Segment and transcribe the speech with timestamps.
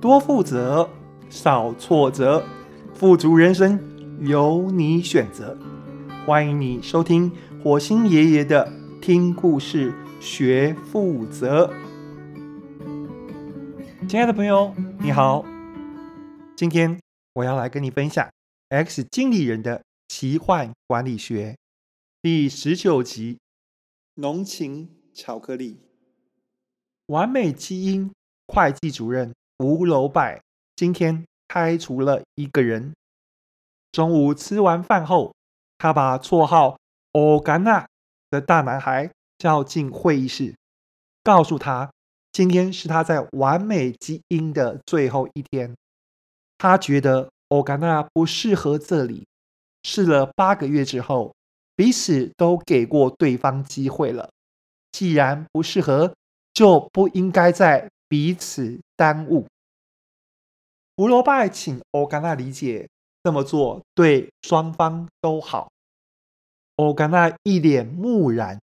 [0.00, 0.88] 多负责，
[1.28, 2.44] 少挫折，
[2.94, 3.80] 富足人生
[4.20, 5.58] 由你选择。
[6.24, 7.32] 欢迎你收听
[7.64, 8.72] 火星爷爷的
[9.02, 11.68] 听故事学负责。
[14.08, 15.44] 亲爱的朋友，你好，
[16.56, 17.00] 今天
[17.32, 18.24] 我要来跟你分享
[18.68, 21.50] 《X 经理人的奇幻管理学》
[22.22, 23.34] 第十九集
[24.14, 25.74] 《浓情巧克力》。
[27.06, 28.12] 完美基因
[28.46, 29.34] 会计主任。
[29.58, 30.40] 吴楼拜
[30.76, 32.94] 今天开除了一个人。
[33.90, 35.34] 中午吃完饭后，
[35.78, 36.78] 他把绰号
[37.12, 37.86] “欧甘娜”
[38.30, 40.54] 的大男孩叫进会议室，
[41.24, 41.90] 告诉他
[42.30, 45.74] 今天是他在完美基因的最后一天。
[46.56, 49.26] 他觉得欧甘娜不适合这里。
[49.82, 51.34] 试了八个月之后，
[51.74, 54.28] 彼此都给过对方机会了。
[54.92, 56.14] 既然不适合，
[56.52, 59.46] 就不应该再彼此耽误。
[60.96, 62.88] 福楼拜请欧甘娜理解，
[63.22, 65.70] 这么做对双方都好。
[66.76, 68.60] 欧甘娜一脸木然，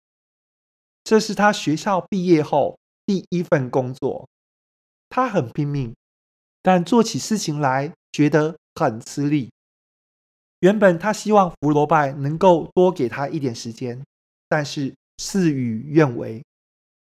[1.04, 4.28] 这是他学校毕业后第一份工作，
[5.10, 5.96] 他很拼命，
[6.62, 9.52] 但做起事情来觉得很吃力。
[10.60, 14.02] 原本他希望福楼拜能够多给他一点时间，
[14.48, 16.42] 但是事与愿违。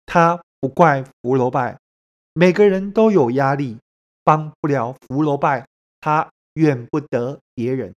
[0.05, 1.79] 他不怪福楼拜，
[2.39, 3.79] 每个人都有压力。
[4.27, 5.65] 帮不了福楼拜，
[6.01, 7.95] 他怨不得别人。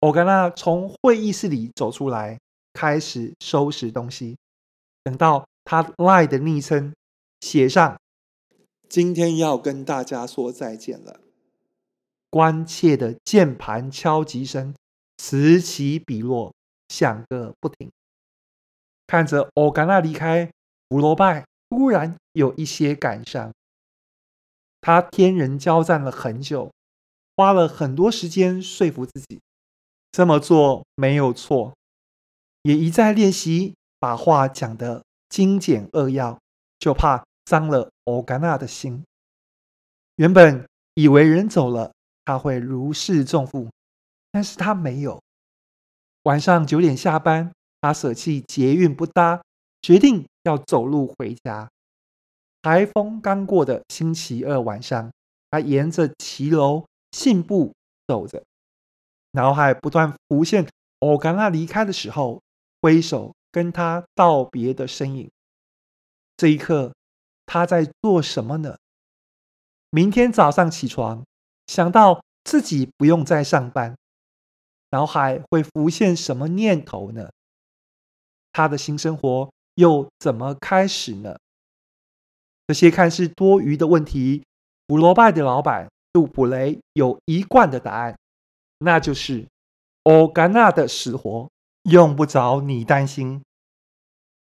[0.00, 2.40] 欧甘娜从会议室里走出来，
[2.72, 4.36] 开始收拾东西。
[5.04, 6.92] 等到他赖的昵称
[7.40, 7.96] 写上
[8.90, 11.20] “今天要跟大家说再见了”，
[12.28, 14.74] 关切的键盘敲击声
[15.18, 16.52] 此起彼落，
[16.88, 17.88] 响个不停。
[19.06, 20.50] 看着欧甘娜离开，
[20.88, 23.50] 福楼拜突然有一些感伤。
[24.82, 26.70] 他天人交战了很久，
[27.34, 29.40] 花了很多时间说服自己
[30.10, 31.72] 这么做没有错，
[32.64, 36.38] 也一再练习把话讲得精简扼要，
[36.78, 39.02] 就怕伤了欧甘娜的心。
[40.16, 41.94] 原本以为人走了
[42.26, 43.70] 他会如释重负，
[44.30, 45.18] 但是他没有。
[46.24, 47.50] 晚上九点下班，
[47.80, 49.42] 他舍弃捷运不搭，
[49.82, 51.68] 决定要走路回家。
[52.62, 55.12] 台风刚过的星期二晚上，
[55.50, 57.74] 他沿着骑楼信步
[58.06, 58.42] 走着，
[59.32, 60.68] 脑海不断浮现
[61.00, 62.40] 欧甘娜离开的时候
[62.80, 65.28] 挥手跟他道别的身影。
[66.36, 66.94] 这一刻，
[67.44, 68.76] 他在做什么呢？
[69.90, 71.24] 明天早上起床，
[71.66, 73.96] 想到自己不用再上班，
[74.90, 77.30] 脑海会浮现什么念头呢？
[78.52, 81.36] 他的新生活又怎么开始呢？
[82.66, 84.44] 这些看似多余的问题，
[84.86, 88.18] 福楼拜的老板杜普雷有一贯的答案，
[88.78, 89.46] 那就是
[90.04, 91.50] 欧甘娜的死活
[91.84, 93.42] 用不着你担心。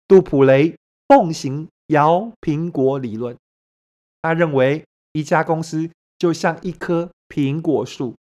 [0.08, 0.76] 杜普雷
[1.08, 3.38] 奉行摇苹果理论，
[4.22, 8.16] 他认为一家公司就像一棵苹果树，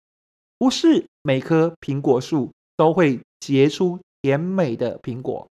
[0.58, 5.46] 不是每棵苹果树都会结出甜美的苹果。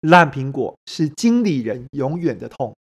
[0.00, 2.74] 烂苹果是经理人永远的痛。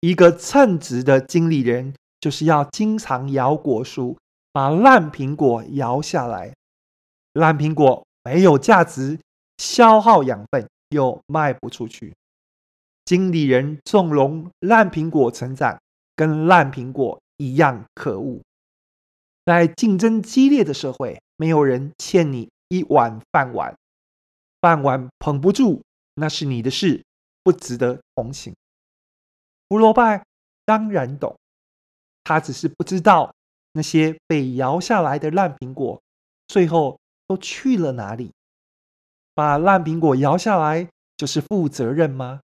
[0.00, 4.16] 一个称职的经理人，就是要经常摇果树，
[4.52, 6.54] 把烂苹果摇下来。
[7.32, 9.18] 烂苹果没有价值，
[9.58, 12.14] 消耗养分又卖不出去。
[13.04, 15.78] 经理人纵容烂苹果成长，
[16.14, 18.40] 跟烂苹果一样可恶。
[19.44, 23.74] 在竞争激烈的社会，没有人欠你一碗饭碗，
[24.60, 25.82] 饭碗捧不住，
[26.18, 27.04] 那是你的事，
[27.42, 28.54] 不值得同情。
[29.68, 30.24] 福楼拜
[30.64, 31.38] 当然懂，
[32.24, 33.34] 他只是不知道
[33.72, 36.00] 那些被摇下来的烂苹果
[36.48, 38.32] 最后都去了哪里。
[39.34, 42.40] 把烂苹果摇下来就是负责任吗？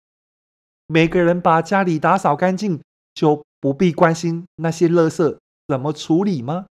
[0.87, 2.81] 每个人把家里打扫干净，
[3.15, 6.66] 就不必关心那些垃圾怎么处理吗？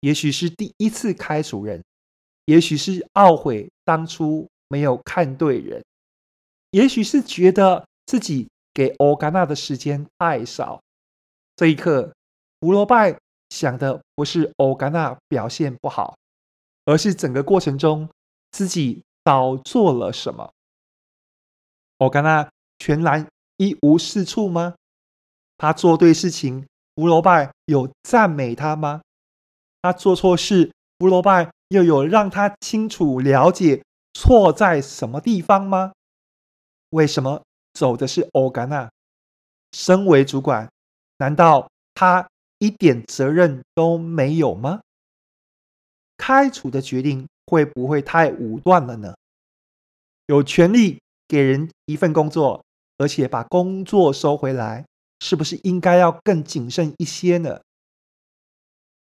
[0.00, 1.82] 也许是第一次开除人，
[2.44, 5.84] 也许是懊悔当初没有看对人，
[6.70, 8.48] 也许是觉得自己。
[8.74, 10.80] 给欧甘娜的时间太少。
[11.56, 12.14] 这一刻，
[12.60, 13.18] 福楼拜
[13.48, 16.16] 想的不是欧甘娜表现不好，
[16.84, 18.08] 而是整个过程中
[18.52, 20.52] 自己少做了什么。
[21.96, 22.48] 欧甘娜
[22.78, 23.26] 全然
[23.56, 24.76] 一无是处吗？
[25.56, 26.64] 他做对事情，
[26.94, 29.00] 福楼拜有赞美他吗？
[29.82, 33.82] 他做错事，福楼拜又有让他清楚了解
[34.14, 35.90] 错在什么地方吗？
[36.90, 37.42] 为什么？
[37.74, 38.90] 走的是欧甘娜，
[39.72, 40.68] 身为主管，
[41.18, 44.80] 难道他一点责任都没有吗？
[46.16, 49.14] 开除的决定会不会太武断了呢？
[50.26, 52.64] 有权利给人一份工作，
[52.96, 54.84] 而且把工作收回来，
[55.20, 57.60] 是不是应该要更谨慎一些呢？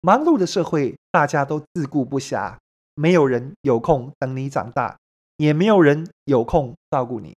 [0.00, 2.56] 忙碌的社会，大家都自顾不暇，
[2.94, 4.98] 没有人有空等你长大，
[5.36, 7.36] 也没有人有空照顾你，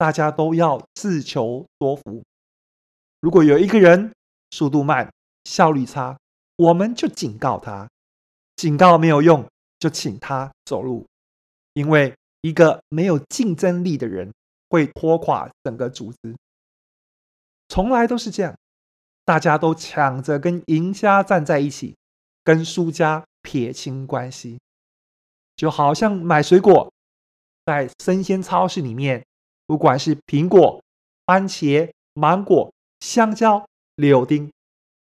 [0.00, 2.24] 大家都要自求多福。
[3.20, 4.10] 如果有一个人
[4.50, 5.12] 速度慢、
[5.44, 6.18] 效率差，
[6.56, 7.86] 我们就警告他；
[8.56, 9.46] 警告没有用，
[9.78, 11.06] 就请他走路，
[11.74, 14.32] 因为一个没有竞争力的人
[14.70, 16.34] 会拖垮整个组织。
[17.68, 18.56] 从来都是这样，
[19.26, 21.94] 大家都抢着跟赢家站在一起。
[22.42, 24.58] 跟输家撇清关系，
[25.56, 26.90] 就好像买水果，
[27.66, 29.22] 在生鲜超市里面，
[29.70, 30.82] 不管是苹果、
[31.26, 33.64] 番茄、芒果、香蕉、
[33.94, 34.50] 柳丁，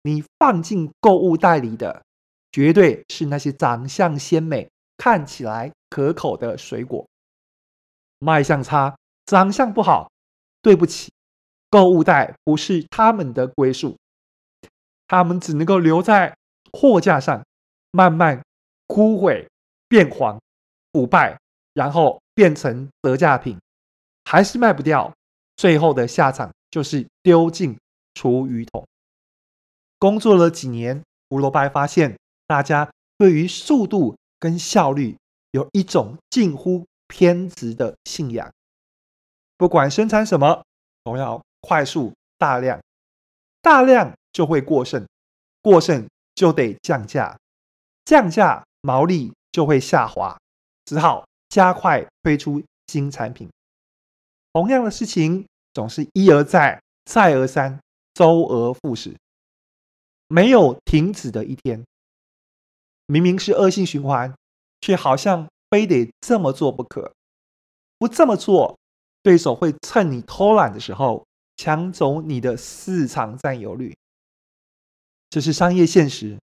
[0.03, 2.03] 你放进购物袋里的，
[2.51, 7.07] 绝对是那些长相鲜美、看起来可口的水果。
[8.19, 8.93] 卖相差、
[9.27, 10.11] 长相不好，
[10.61, 11.09] 对不起，
[11.69, 13.95] 购物袋不是他们的归宿，
[15.07, 16.35] 他们只能够留在。
[16.73, 17.41] 货架上
[17.91, 18.43] 慢慢
[18.87, 19.47] 枯萎、
[19.87, 20.37] 变黄、
[20.91, 21.39] 腐败，
[21.73, 23.57] 然后变成折价品，
[24.31, 25.11] 还是卖不掉，
[25.55, 27.75] 最后的下场就是丢进
[28.13, 28.87] 厨余桶。
[29.97, 32.15] 工作了几年，胡萝拜发现，
[32.45, 35.17] 大家对于速度跟效率
[35.49, 38.53] 有一种近乎偏执的信仰，
[39.57, 40.63] 不管生产什么，
[41.03, 42.79] 都要快速、大量，
[43.63, 45.07] 大量就会过剩，
[45.63, 46.07] 过剩。
[46.35, 47.37] 就得降价，
[48.05, 50.37] 降价毛利就会下滑，
[50.85, 53.49] 只好加快推出新产品。
[54.53, 57.79] 同样的事情总是一而再、再而三、
[58.13, 59.15] 周而复始，
[60.27, 61.83] 没有停止的一天。
[63.05, 64.33] 明明是恶性循环，
[64.81, 67.13] 却好像非得这么做不可。
[67.97, 68.77] 不这么做，
[69.21, 71.25] 对手会趁你偷懒的时候
[71.57, 73.95] 抢走你的市场占有率。
[75.29, 76.39] 这是商业现实，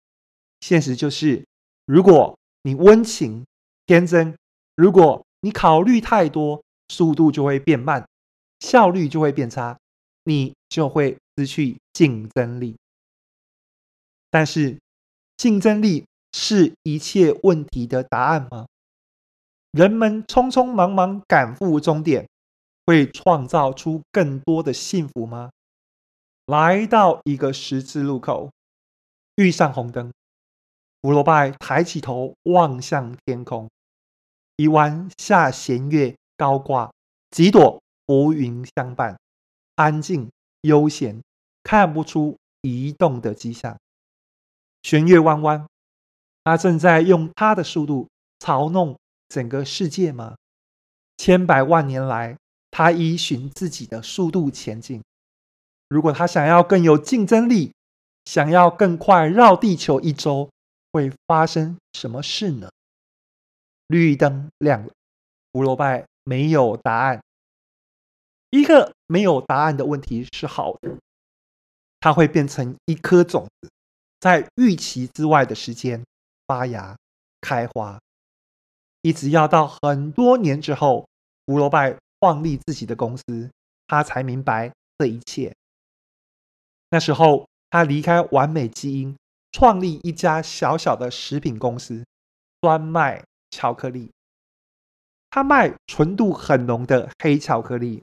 [0.60, 1.46] 现实就是，
[1.86, 3.44] 如果你温情
[3.86, 4.36] 天真，
[4.74, 8.06] 如果你考虑太多，速度就会变慢，
[8.60, 9.78] 效率就会变差，
[10.24, 12.76] 你就会失去竞争力。
[14.30, 14.78] 但是，
[15.38, 18.66] 竞争力是一切问题的答案吗？
[19.70, 22.28] 人们匆匆忙忙赶赴终点，
[22.84, 25.50] 会创造出更多的幸福吗？
[26.44, 28.50] 来到一个十字路口。
[29.36, 30.12] 遇上红灯，
[31.00, 33.70] 福楼拜抬起头望向天空，
[34.56, 36.92] 一弯下弦月高挂，
[37.30, 39.18] 几朵浮云相伴，
[39.76, 40.30] 安静
[40.62, 41.22] 悠闲，
[41.62, 43.78] 看不出移动的迹象。
[44.82, 45.66] 弦月弯弯，
[46.44, 48.08] 他正在用他的速度
[48.40, 48.98] 嘲弄
[49.28, 50.36] 整个世界吗？
[51.16, 52.36] 千百万年来，
[52.70, 55.02] 他依循自己的速度前进。
[55.88, 57.72] 如果他想要更有竞争力，
[58.24, 60.50] 想要更快绕地球一周，
[60.90, 62.70] 会发生什么事呢？
[63.86, 64.92] 绿灯亮了，
[65.52, 67.22] 福楼拜没有答案。
[68.50, 70.98] 一个没有答案的问题是好的，
[72.00, 73.70] 它会变成一颗种子，
[74.20, 76.04] 在预期之外的时间
[76.46, 76.96] 发芽、
[77.40, 78.00] 开花，
[79.00, 81.08] 一直要到很多年之后，
[81.46, 83.50] 福楼拜创立自己的公司，
[83.86, 85.54] 他才明白这一切。
[86.90, 87.46] 那时候。
[87.74, 89.16] 他离开完美基因，
[89.50, 92.04] 创立一家小小的食品公司，
[92.60, 94.10] 专卖巧克力。
[95.34, 98.02] 他卖纯度很浓的黑巧克力，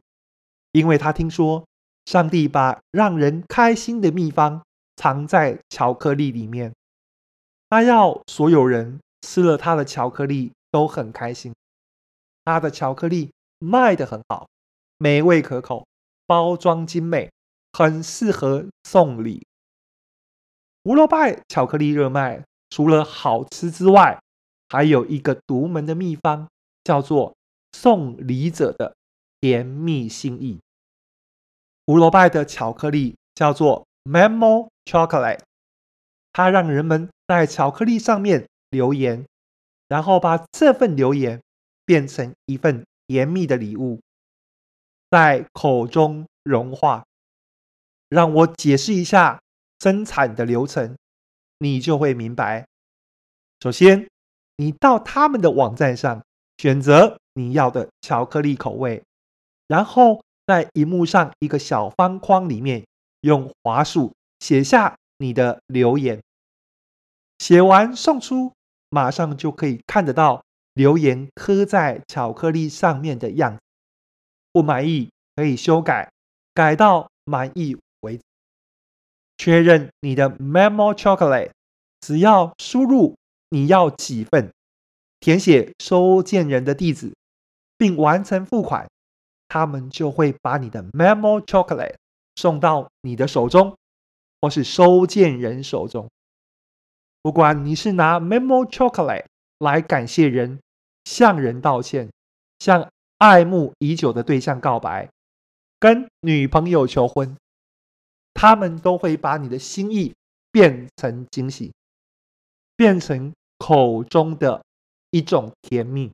[0.72, 1.64] 因为他听说
[2.06, 4.64] 上帝把让人开心的秘方
[4.96, 6.74] 藏在巧克力里面。
[7.70, 11.54] 他要所有人吃了他的巧克力都很开心。
[12.46, 14.48] 他的巧克力卖得很好，
[14.98, 15.86] 美味可口，
[16.26, 17.30] 包装精美，
[17.74, 19.46] 很适合送礼。
[20.84, 24.20] 福楼拜巧克力热卖，除了好吃之外，
[24.70, 26.48] 还有一个独门的秘方，
[26.90, 27.36] 叫做
[27.72, 28.96] 送礼者的
[29.40, 30.60] 甜蜜心意。
[31.86, 35.42] 胡萝拜的巧克力叫做 Memo Chocolate，
[36.34, 39.24] 它让人们在巧克力上面留言，
[39.88, 41.40] 然后把这份留言
[41.86, 44.02] 变成一份甜蜜的礼物，
[45.12, 47.06] 在口中融化。
[48.08, 49.40] 让我解释一下。
[49.82, 50.98] 生产的流程，
[51.60, 52.68] 你就会明白。
[53.62, 54.10] 首先，
[54.58, 56.22] 你到他们的网站上
[56.60, 59.02] 选择你要的巧克力口味，
[59.70, 62.86] 然后在荧幕上一个小方框里面
[63.22, 66.22] 用滑鼠写下你的留言。
[67.38, 68.52] 写完送出，
[68.90, 73.62] 马上就可以看得到留言刻在巧克力上面的样子。
[74.52, 76.12] 不满意可以修改，
[76.54, 78.24] 改到满意为止。
[79.38, 81.52] 确认你的 Memo Chocolate，
[82.02, 83.16] 只要输入
[83.50, 84.52] 你要几份，
[85.20, 87.14] 填写收件人的地址，
[87.78, 88.90] 并完成付款，
[89.48, 91.96] 他们就会把你的 Memo Chocolate
[92.36, 93.76] 送到你的手中，
[94.42, 96.10] 或是收件人手中。
[97.22, 99.26] 不管你是拿 Memo Chocolate
[99.60, 100.60] 来感谢人、
[101.04, 102.10] 向人道歉、
[102.60, 105.10] 向爱慕已久的对象告白、
[105.80, 107.36] 跟女朋友求婚。
[108.34, 110.14] 他们都会把你的心意
[110.50, 111.74] 变成惊喜，
[112.78, 114.64] 变成口中的
[115.12, 116.12] 一种甜蜜。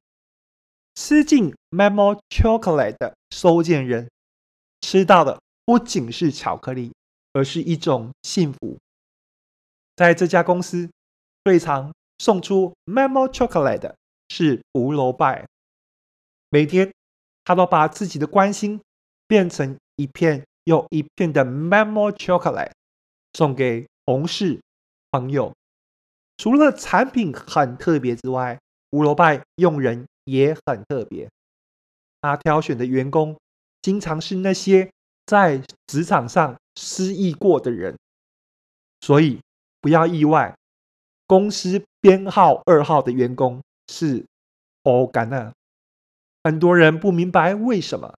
[0.96, 4.10] 吃进 Memo Chocolate 的收件人，
[4.82, 6.94] 吃到的不仅是巧克力，
[7.34, 8.78] 而是一种幸福。
[9.96, 10.90] 在这家公司，
[11.44, 13.96] 最常送出 Memo Chocolate 的
[14.30, 15.46] 是胡萝卜，
[16.50, 16.94] 每天
[17.44, 18.82] 他都把自己的关心
[19.28, 20.46] 变成一片。
[20.66, 22.72] 又一片的 Memo Chocolate
[23.34, 24.60] 送给同事、
[25.12, 25.54] 朋友。
[26.38, 28.58] 除了产品很特别之外，
[28.96, 31.30] 胡萝卜用人也很特别。
[32.22, 33.38] 他挑选的员工
[33.82, 34.90] 经常是那些
[35.25, 37.98] 在职场上失意过的人，
[39.02, 39.42] 所以
[39.82, 40.56] 不要意外，
[41.28, 44.25] 公司编号二号的员工是
[44.84, 45.52] 欧甘娜。
[46.46, 48.16] 很多人不明白为什么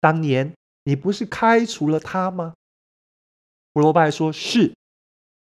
[0.00, 0.52] 当年。
[0.82, 2.54] 你不是开除了他吗？
[3.72, 4.74] 胡萝卜说：“是，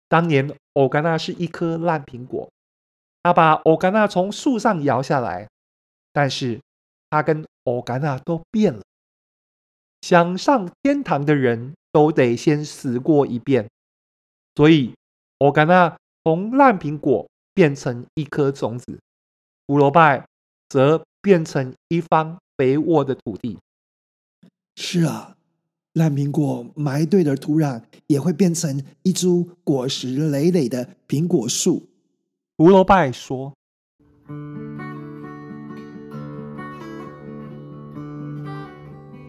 [0.08, 2.52] 当年欧甘娜是一颗烂苹果，
[3.24, 5.48] 他把欧甘娜从树上摇下来，
[6.12, 6.60] 但是
[7.10, 8.82] 他跟欧甘娜都变了。
[10.02, 13.70] 想上天堂的人都得先死过一遍，
[14.56, 14.96] 所以
[15.38, 19.00] 欧甘娜从烂苹果变成一颗种子，
[19.68, 20.24] 胡萝卜
[20.70, 23.60] 则变成一方肥沃的土地。”
[24.76, 25.36] 是啊，
[25.94, 31.88] 烂苹果埋对的土壤，也会变成一株果实累累的苹果树。
[32.62, 33.52] 胡萝拜说：“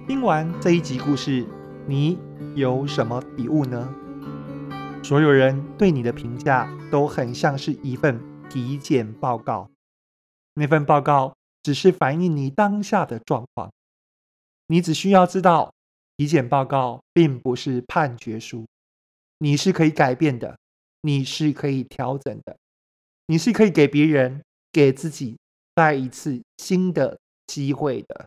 [0.06, 1.46] 听完这一集故事，
[1.88, 2.18] 你
[2.54, 3.88] 有什么体悟呢？
[5.02, 8.20] 所有人对你的评价都很像是一份
[8.50, 9.70] 体检报告，
[10.52, 13.72] 那份报告只是反映你当下的状况。”
[14.68, 15.72] 你只需要知道，
[16.18, 18.66] 体检报告并不是判决书，
[19.38, 20.58] 你是可以改变的，
[21.00, 22.58] 你是可以调整的，
[23.32, 25.38] 你是可以给别人、给自己
[25.74, 28.26] 再一次新的机会的。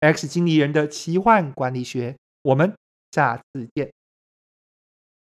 [0.00, 2.74] X 经理人的奇幻管理学，我们
[3.12, 3.92] 下次见。